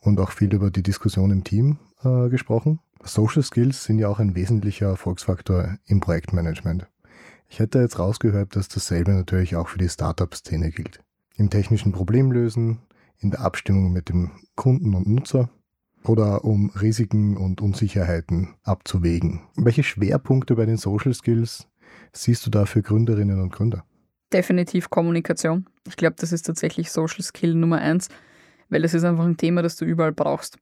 [0.00, 2.80] und auch viel über die Diskussion im Team äh, gesprochen.
[3.04, 6.86] Social Skills sind ja auch ein wesentlicher Erfolgsfaktor im Projektmanagement.
[7.48, 11.00] Ich hätte jetzt rausgehört, dass dasselbe natürlich auch für die Startup-Szene gilt.
[11.36, 12.78] Im technischen Problemlösen,
[13.18, 15.48] in der Abstimmung mit dem Kunden und Nutzer
[16.04, 19.40] oder um Risiken und Unsicherheiten abzuwägen.
[19.56, 21.66] Welche Schwerpunkte bei den Social Skills
[22.12, 23.84] siehst du da für Gründerinnen und Gründer?
[24.32, 25.66] Definitiv Kommunikation.
[25.86, 28.08] Ich glaube, das ist tatsächlich Social Skill Nummer eins,
[28.68, 30.58] weil es ist einfach ein Thema, das du überall brauchst.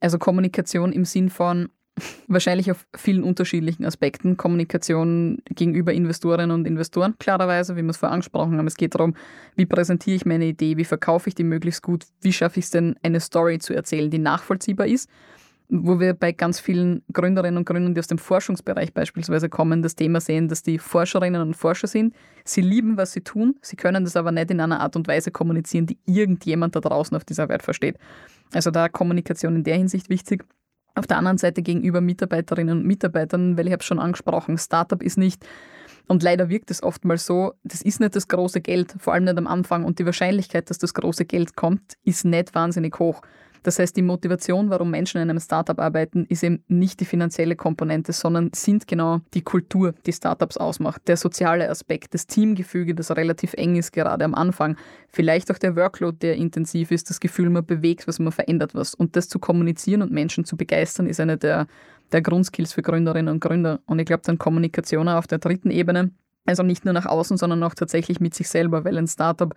[0.00, 1.68] Also Kommunikation im Sinn von
[2.28, 4.36] wahrscheinlich auf vielen unterschiedlichen Aspekten.
[4.36, 8.66] Kommunikation gegenüber Investorinnen und Investoren, klarerweise, wie wir es vorher angesprochen haben.
[8.66, 9.14] Es geht darum,
[9.56, 12.70] wie präsentiere ich meine Idee, wie verkaufe ich die möglichst gut, wie schaffe ich es
[12.70, 15.10] denn, eine Story zu erzählen, die nachvollziehbar ist
[15.68, 19.96] wo wir bei ganz vielen Gründerinnen und Gründern, die aus dem Forschungsbereich beispielsweise kommen, das
[19.96, 22.14] Thema sehen, dass die Forscherinnen und Forscher sind.
[22.44, 25.30] Sie lieben, was sie tun, sie können das aber nicht in einer Art und Weise
[25.30, 27.96] kommunizieren, die irgendjemand da draußen auf dieser Welt versteht.
[28.52, 30.44] Also da Kommunikation in der Hinsicht wichtig.
[30.94, 35.02] Auf der anderen Seite gegenüber Mitarbeiterinnen und Mitarbeitern, weil ich habe es schon angesprochen, Startup
[35.02, 35.46] ist nicht
[36.08, 39.38] und leider wirkt es oftmals so, das ist nicht das große Geld, vor allem nicht
[39.38, 39.84] am Anfang.
[39.84, 43.22] Und die Wahrscheinlichkeit, dass das große Geld kommt, ist nicht wahnsinnig hoch.
[43.62, 47.54] Das heißt, die Motivation, warum Menschen in einem Startup arbeiten, ist eben nicht die finanzielle
[47.54, 53.14] Komponente, sondern sind genau die Kultur, die Startups ausmacht, der soziale Aspekt, das Teamgefüge, das
[53.16, 54.76] relativ eng ist gerade am Anfang,
[55.08, 58.94] vielleicht auch der Workload, der intensiv ist, das Gefühl, man bewegt was, man verändert was.
[58.94, 61.66] Und das zu kommunizieren und Menschen zu begeistern, ist eine der,
[62.10, 63.80] der Grundskills für Gründerinnen und Gründer.
[63.86, 66.10] Und ich glaube, dann Kommunikation auf der dritten Ebene,
[66.44, 69.54] also nicht nur nach außen, sondern auch tatsächlich mit sich selber, weil ein Startup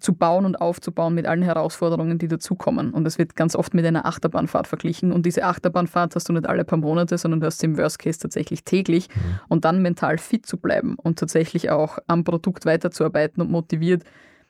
[0.00, 2.92] zu bauen und aufzubauen mit allen Herausforderungen, die dazukommen.
[2.92, 5.12] Und es wird ganz oft mit einer Achterbahnfahrt verglichen.
[5.12, 7.98] Und diese Achterbahnfahrt hast du nicht alle paar Monate, sondern du hast sie im Worst
[7.98, 9.08] Case tatsächlich täglich.
[9.08, 9.40] Mhm.
[9.48, 14.04] Und dann mental fit zu bleiben und tatsächlich auch am Produkt weiterzuarbeiten und motiviert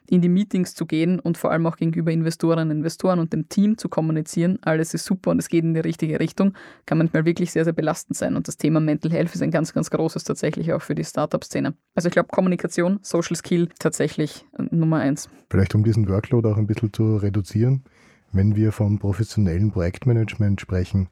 [0.09, 3.79] in die Meetings zu gehen und vor allem auch gegenüber Investoren, Investoren und dem Team
[3.79, 4.59] zu kommunizieren.
[4.63, 6.55] Alles ist super und es geht in die richtige Richtung,
[6.87, 8.37] kann manchmal wirklich sehr, sehr belastend sein.
[8.37, 11.75] Und das Thema Mental Health ist ein ganz, ganz großes tatsächlich auch für die Startup-Szene.
[11.95, 15.29] Also ich glaube, Kommunikation, Social Skill tatsächlich äh, Nummer eins.
[15.49, 17.85] Vielleicht um diesen Workload auch ein bisschen zu reduzieren,
[18.33, 21.09] wenn wir vom professionellen Projektmanagement sprechen,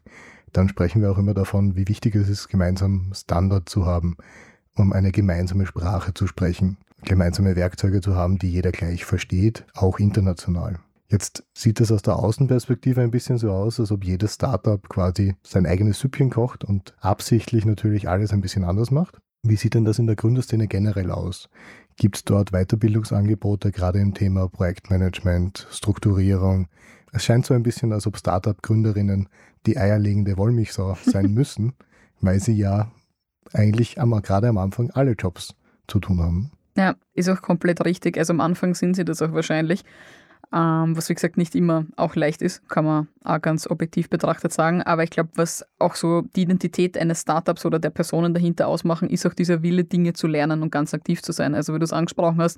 [0.53, 4.17] dann sprechen wir auch immer davon, wie wichtig es ist, gemeinsam Standard zu haben,
[4.79, 9.99] um eine gemeinsame Sprache zu sprechen gemeinsame Werkzeuge zu haben, die jeder gleich versteht, auch
[9.99, 10.79] international.
[11.07, 15.35] Jetzt sieht es aus der Außenperspektive ein bisschen so aus, als ob jedes Startup quasi
[15.41, 19.19] sein eigenes Süppchen kocht und absichtlich natürlich alles ein bisschen anders macht.
[19.41, 21.49] Wie sieht denn das in der Gründerszene generell aus?
[21.95, 26.67] Gibt es dort Weiterbildungsangebote, gerade im Thema Projektmanagement, Strukturierung?
[27.11, 29.29] Es scheint so ein bisschen, als ob Startup-Gründerinnen
[29.65, 31.73] die eierlegende Wollmilchsau sein müssen,
[32.21, 32.91] weil sie ja
[33.53, 35.55] eigentlich am, gerade am Anfang alle Jobs
[35.87, 36.51] zu tun haben.
[36.77, 38.17] Ja, ist auch komplett richtig.
[38.17, 39.83] Also am Anfang sind sie das auch wahrscheinlich.
[40.51, 44.51] Ähm, was wie gesagt nicht immer auch leicht ist, kann man auch ganz objektiv betrachtet
[44.51, 44.81] sagen.
[44.81, 49.09] Aber ich glaube, was auch so die Identität eines Startups oder der Personen dahinter ausmachen,
[49.09, 51.53] ist auch dieser Wille, Dinge zu lernen und ganz aktiv zu sein.
[51.53, 52.57] Also wie du es angesprochen hast,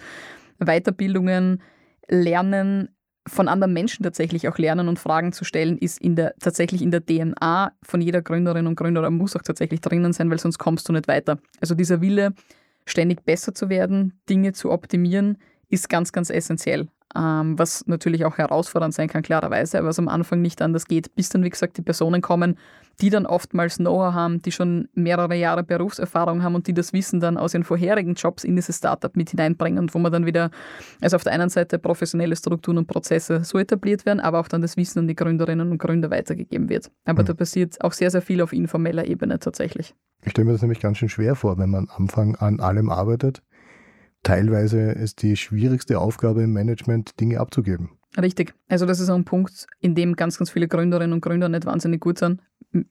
[0.60, 1.62] Weiterbildungen,
[2.08, 2.90] Lernen,
[3.28, 6.92] von anderen Menschen tatsächlich auch lernen und Fragen zu stellen, ist in der, tatsächlich in
[6.92, 10.90] der DNA von jeder Gründerin und Gründer muss auch tatsächlich drinnen sein, weil sonst kommst
[10.90, 11.38] du nicht weiter.
[11.60, 12.34] Also dieser Wille,
[12.86, 15.38] ständig besser zu werden, Dinge zu optimieren,
[15.70, 16.88] ist ganz, ganz essentiell.
[17.15, 21.13] Ähm, was natürlich auch herausfordernd sein kann, klarerweise, aber was am Anfang nicht anders geht,
[21.15, 22.58] bis dann, wie gesagt, die Personen kommen,
[23.02, 27.19] die dann oftmals Know-how haben, die schon mehrere Jahre Berufserfahrung haben und die das Wissen
[27.19, 30.52] dann aus ihren vorherigen Jobs in dieses Startup mit hineinbringen und wo man dann wieder,
[31.02, 34.62] also auf der einen Seite professionelle Strukturen und Prozesse so etabliert werden, aber auch dann
[34.62, 36.91] das Wissen an die Gründerinnen und Gründer weitergegeben wird.
[37.06, 37.28] Aber mhm.
[37.28, 39.95] da passiert auch sehr, sehr viel auf informeller Ebene tatsächlich.
[40.24, 42.89] Ich stelle mir das nämlich ganz schön schwer vor, wenn man am Anfang an allem
[42.89, 43.41] arbeitet.
[44.24, 47.90] Teilweise ist die schwierigste Aufgabe im Management, Dinge abzugeben.
[48.20, 48.54] Richtig.
[48.68, 52.02] Also das ist ein Punkt, in dem ganz, ganz viele Gründerinnen und Gründer nicht wahnsinnig
[52.02, 52.42] gut sind.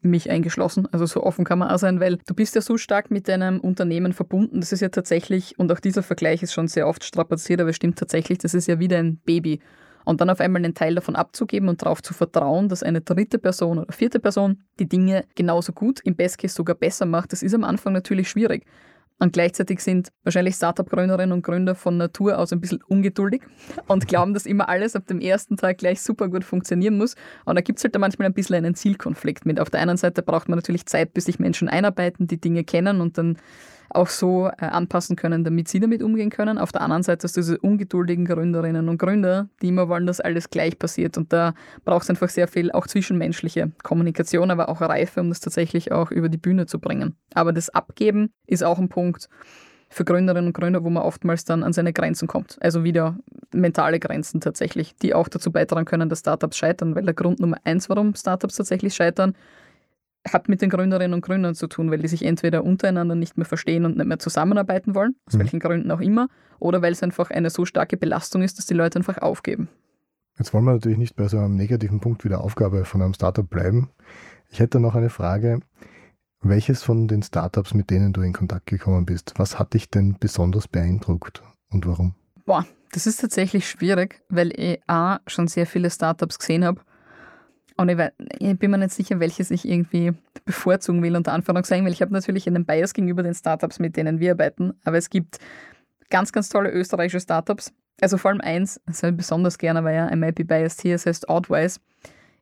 [0.03, 0.87] mich eingeschlossen.
[0.93, 3.61] Also so offen kann man auch sein, weil du bist ja so stark mit deinem
[3.61, 4.61] Unternehmen verbunden.
[4.61, 7.77] Das ist ja tatsächlich, und auch dieser Vergleich ist schon sehr oft strapaziert, aber es
[7.77, 9.61] stimmt tatsächlich, das ist ja wieder ein Baby.
[10.05, 13.39] Und dann auf einmal einen Teil davon abzugeben und darauf zu vertrauen, dass eine dritte
[13.39, 17.43] Person oder vierte Person die Dinge genauso gut, im Best Case sogar besser macht, das
[17.43, 18.65] ist am Anfang natürlich schwierig.
[19.21, 23.43] Und gleichzeitig sind wahrscheinlich Startup-Gründerinnen und Gründer von Natur aus ein bisschen ungeduldig
[23.87, 27.17] und glauben, dass immer alles ab dem ersten Tag gleich super gut funktionieren muss.
[27.45, 29.61] Und da gibt es halt da manchmal ein bisschen einen Zielkonflikt mit.
[29.61, 33.03] Auf der einen Seite braucht man natürlich Zeit, bis sich Menschen einarbeiten, die Dinge kennen
[33.03, 33.37] und dann
[33.91, 36.59] auch so äh, anpassen können, damit sie damit umgehen können.
[36.59, 40.21] Auf der anderen Seite hast du diese ungeduldigen Gründerinnen und Gründer, die immer wollen, dass
[40.21, 41.19] alles gleich passiert.
[41.19, 45.41] Und da braucht es einfach sehr viel auch zwischenmenschliche Kommunikation, aber auch Reife, um das
[45.41, 47.17] tatsächlich auch über die Bühne zu bringen.
[47.35, 49.29] Aber das Abgeben ist auch ein Punkt
[49.91, 52.57] für Gründerinnen und Gründer, wo man oftmals dann an seine Grenzen kommt.
[52.61, 53.19] Also wieder
[53.53, 57.57] mentale Grenzen tatsächlich, die auch dazu beitragen können, dass Startups scheitern, weil der Grund Nummer
[57.65, 59.35] eins, warum Startups tatsächlich scheitern,
[60.29, 63.47] hat mit den Gründerinnen und Gründern zu tun, weil die sich entweder untereinander nicht mehr
[63.47, 65.39] verstehen und nicht mehr zusammenarbeiten wollen, aus mhm.
[65.41, 66.29] welchen Gründen auch immer,
[66.59, 69.69] oder weil es einfach eine so starke Belastung ist, dass die Leute einfach aufgeben.
[70.39, 73.15] Jetzt wollen wir natürlich nicht bei so einem negativen Punkt wie der Aufgabe von einem
[73.15, 73.91] Startup bleiben.
[74.51, 75.61] Ich hätte noch eine Frage.
[76.43, 80.17] Welches von den Startups, mit denen du in Kontakt gekommen bist, was hat dich denn
[80.19, 82.15] besonders beeindruckt und warum?
[82.47, 86.81] Boah, das ist tatsächlich schwierig, weil ich A, schon sehr viele Startups gesehen habe
[87.81, 90.13] und ich, weiß, ich, bin mir nicht sicher, welches ich irgendwie
[90.45, 94.21] bevorzugen will, unter Anführungszeichen, weil ich habe natürlich einen Bias gegenüber den Startups, mit denen
[94.21, 94.75] wir arbeiten.
[94.85, 95.39] Aber es gibt
[96.11, 97.73] ganz, ganz tolle österreichische Startups.
[98.01, 100.83] Also vor allem eins, das habe ich besonders gerne, weil ja ein might be biased
[100.83, 101.81] hier, das heißt Outwise,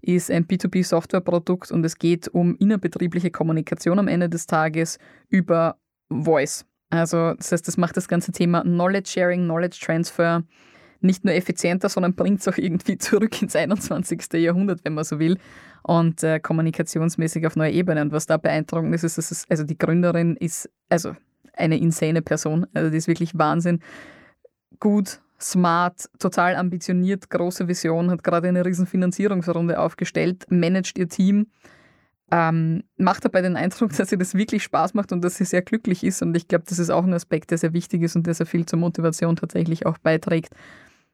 [0.00, 4.98] ist ein B2B-Softwareprodukt und es geht um innerbetriebliche Kommunikation am Ende des Tages
[5.28, 5.76] über
[6.08, 6.64] Voice.
[6.90, 10.44] Also das heißt, das macht das ganze Thema Knowledge Sharing, Knowledge Transfer
[11.00, 14.32] nicht nur effizienter, sondern bringt es auch irgendwie zurück ins 21.
[14.34, 15.38] Jahrhundert, wenn man so will.
[15.82, 18.08] Und äh, kommunikationsmäßig auf neue Ebenen.
[18.08, 21.14] Und was da beeindruckend ist, ist, dass es, also die Gründerin ist also
[21.54, 22.66] eine insane Person.
[22.74, 23.80] Also die ist wirklich Wahnsinn.
[24.80, 31.48] Gut, smart, total ambitioniert, große Vision, hat gerade eine riesen Finanzierungsrunde aufgestellt, managt ihr Team.
[32.30, 35.62] Ähm, macht dabei den Eindruck, dass ihr das wirklich Spaß macht und dass sie sehr
[35.62, 36.22] glücklich ist.
[36.22, 38.46] Und ich glaube, das ist auch ein Aspekt, der sehr wichtig ist und der sehr
[38.46, 40.54] viel zur Motivation tatsächlich auch beiträgt.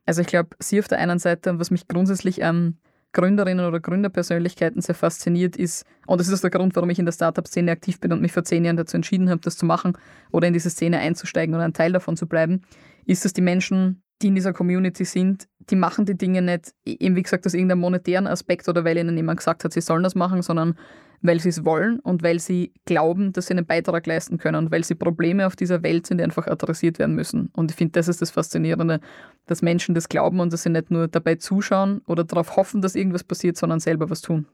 [0.07, 2.79] Also ich glaube, sie auf der einen Seite, was mich grundsätzlich an
[3.12, 7.12] Gründerinnen oder Gründerpersönlichkeiten sehr fasziniert ist, und das ist der Grund, warum ich in der
[7.12, 9.97] Startup-Szene aktiv bin und mich vor zehn Jahren dazu entschieden habe, das zu machen
[10.33, 12.62] oder in diese Szene einzusteigen oder ein Teil davon zu bleiben,
[13.07, 17.17] ist, dass die Menschen, die in dieser Community sind, die machen die Dinge nicht, eben
[17.17, 20.14] wie gesagt, aus irgendeinem monetären Aspekt oder weil ihnen jemand gesagt hat, sie sollen das
[20.14, 20.77] machen, sondern
[21.25, 24.71] weil sie es wollen und weil sie glauben, dass sie einen Beitrag leisten können und
[24.71, 27.49] weil sie Probleme auf dieser Welt sind, die einfach adressiert werden müssen.
[27.55, 29.01] Und ich finde, das ist das Faszinierende,
[29.47, 32.95] dass Menschen das glauben und dass sie nicht nur dabei zuschauen oder darauf hoffen, dass
[32.95, 34.47] irgendwas passiert, sondern selber was tun.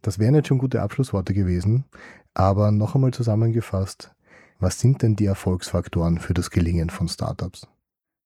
[0.00, 1.84] Das wären jetzt schon gute Abschlussworte gewesen,
[2.32, 4.12] aber noch einmal zusammengefasst,
[4.58, 7.68] was sind denn die Erfolgsfaktoren für das Gelingen von Startups?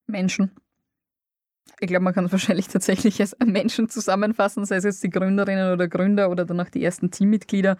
[0.06, 0.52] Menschen.
[1.80, 5.72] Ich glaube, man kann es wahrscheinlich tatsächlich als Menschen zusammenfassen, sei es jetzt die Gründerinnen
[5.72, 7.76] oder Gründer oder dann auch die ersten Teammitglieder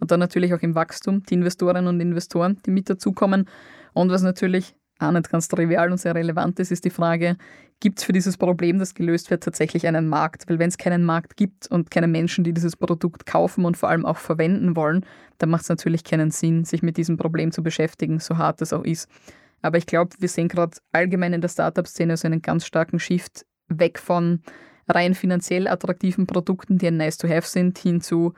[0.00, 3.48] und dann natürlich auch im Wachstum die Investorinnen und Investoren, die mit dazukommen.
[3.94, 7.36] Und was natürlich auch nicht ganz trivial und sehr relevant ist, ist die Frage,
[7.80, 10.48] gibt es für dieses Problem, das gelöst wird, tatsächlich einen Markt?
[10.48, 13.88] Weil wenn es keinen Markt gibt und keine Menschen, die dieses Produkt kaufen und vor
[13.88, 15.06] allem auch verwenden wollen,
[15.38, 18.72] dann macht es natürlich keinen Sinn, sich mit diesem Problem zu beschäftigen, so hart es
[18.72, 19.08] auch ist.
[19.62, 23.46] Aber ich glaube, wir sehen gerade allgemein in der Startup-Szene so einen ganz starken Shift
[23.68, 24.42] weg von
[24.88, 28.34] rein finanziell attraktiven Produkten, die ein Nice-to-Have sind, hin zu,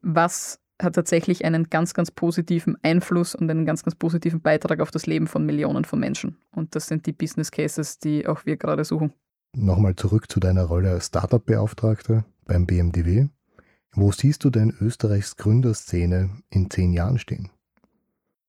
[0.00, 4.90] was hat tatsächlich einen ganz, ganz positiven Einfluss und einen ganz, ganz positiven Beitrag auf
[4.90, 6.38] das Leben von Millionen von Menschen.
[6.52, 9.12] Und das sind die Business Cases, die auch wir gerade suchen.
[9.54, 13.28] Nochmal zurück zu deiner Rolle als Startup-Beauftragte beim BMDW.
[13.92, 17.50] Wo siehst du denn Österreichs Gründerszene in zehn Jahren stehen?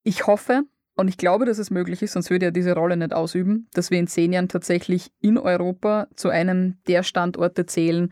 [0.03, 0.63] Ich hoffe,
[0.95, 3.91] und ich glaube, dass es möglich ist, sonst würde er diese Rolle nicht ausüben, dass
[3.91, 8.11] wir in zehn Jahren tatsächlich in Europa zu einem der Standorte zählen,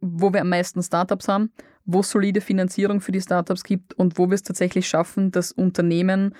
[0.00, 1.52] wo wir am meisten Startups haben,
[1.84, 5.52] wo es solide Finanzierung für die Startups gibt und wo wir es tatsächlich schaffen, dass
[5.52, 6.34] Unternehmen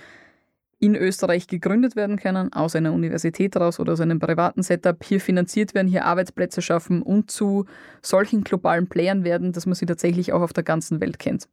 [0.78, 5.20] in Österreich gegründet werden können, aus einer Universität raus oder aus einem privaten Setup, hier
[5.20, 7.66] finanziert werden, hier Arbeitsplätze schaffen und zu
[8.00, 11.48] solchen globalen Playern werden, dass man sie tatsächlich auch auf der ganzen Welt kennt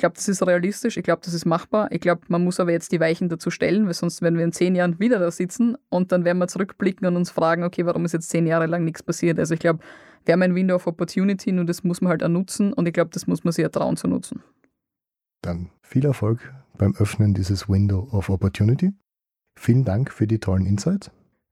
[0.00, 1.90] glaube, das ist realistisch, ich glaube, das ist machbar.
[1.92, 4.52] Ich glaube, man muss aber jetzt die Weichen dazu stellen, weil sonst werden wir in
[4.52, 8.04] zehn Jahren wieder da sitzen und dann werden wir zurückblicken und uns fragen, okay, warum
[8.04, 9.38] ist jetzt zehn Jahre lang nichts passiert?
[9.38, 9.80] Also ich glaube,
[10.24, 12.92] wir haben ein Window of Opportunity und das muss man halt auch nutzen und ich
[12.92, 14.42] glaube, das muss man sich ertrauen zu nutzen.
[15.42, 18.92] Dann viel Erfolg beim Öffnen dieses Window of Opportunity.
[19.56, 21.10] Vielen Dank für die tollen Insights.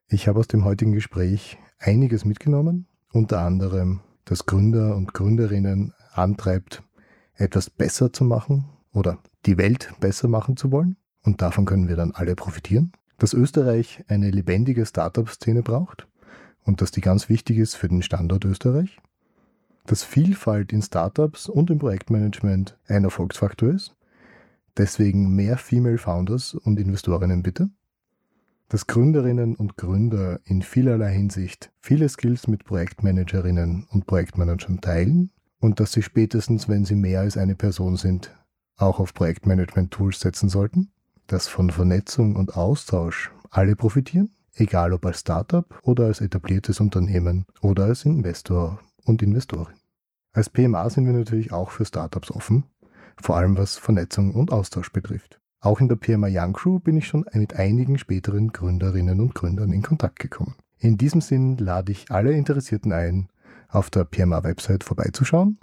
[0.08, 6.82] Ich habe aus dem heutigen Gespräch einiges mitgenommen, unter anderem, dass Gründer und Gründerinnen antreibt,
[7.38, 10.96] etwas besser zu machen oder die Welt besser machen zu wollen.
[11.22, 12.92] Und davon können wir dann alle profitieren.
[13.18, 16.06] Dass Österreich eine lebendige Startup-Szene braucht
[16.64, 18.98] und dass die ganz wichtig ist für den Standort Österreich.
[19.86, 23.96] Dass Vielfalt in Startups und im Projektmanagement ein Erfolgsfaktor ist.
[24.76, 27.70] Deswegen mehr Female Founders und Investorinnen bitte.
[28.68, 35.80] Dass Gründerinnen und Gründer in vielerlei Hinsicht viele Skills mit Projektmanagerinnen und Projektmanagern teilen und
[35.80, 38.34] dass sie spätestens, wenn sie mehr als eine Person sind,
[38.76, 40.90] auch auf Projektmanagement-Tools setzen sollten,
[41.26, 47.44] dass von Vernetzung und Austausch alle profitieren, egal ob als Startup oder als etabliertes Unternehmen
[47.60, 49.74] oder als Investor und Investorin.
[50.32, 52.64] Als PMA sind wir natürlich auch für Startups offen,
[53.20, 55.40] vor allem was Vernetzung und Austausch betrifft.
[55.60, 59.72] Auch in der PMA Young Crew bin ich schon mit einigen späteren Gründerinnen und Gründern
[59.72, 60.54] in Kontakt gekommen.
[60.78, 63.28] In diesem Sinn lade ich alle Interessierten ein,
[63.68, 65.58] auf der PMA-Website vorbeizuschauen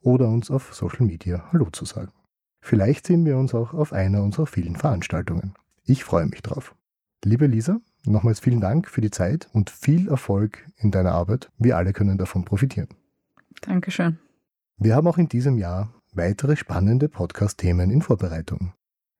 [0.00, 2.12] oder uns auf Social Media Hallo zu sagen.
[2.60, 5.54] Vielleicht sehen wir uns auch auf einer unserer vielen Veranstaltungen.
[5.84, 6.74] Ich freue mich drauf.
[7.24, 11.50] Liebe Lisa, nochmals vielen Dank für die Zeit und viel Erfolg in deiner Arbeit.
[11.58, 12.88] Wir alle können davon profitieren.
[13.60, 14.18] Dankeschön.
[14.76, 18.72] Wir haben auch in diesem Jahr weitere spannende Podcast-Themen in Vorbereitung.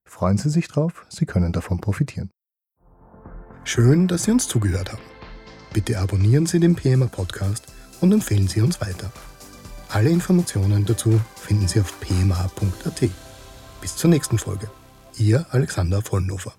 [0.05, 2.31] Freuen Sie sich drauf, Sie können davon profitieren.
[3.65, 5.03] Schön, dass Sie uns zugehört haben.
[5.75, 7.67] Bitte abonnieren Sie den PMA Podcast
[8.01, 9.11] und empfehlen Sie uns weiter.
[9.89, 13.11] Alle Informationen dazu finden Sie auf pma.at.
[13.81, 14.71] Bis zur nächsten Folge.
[15.17, 16.55] Ihr Alexander Vollnofer.